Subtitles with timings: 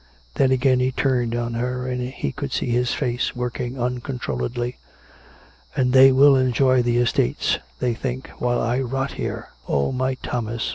[0.33, 4.77] Then again he turned on her, and she could see his face working uncontrolledly.
[5.75, 10.69] "And they will enjoy the estates, they think, while I rot here!"" Oh, my Thomas'!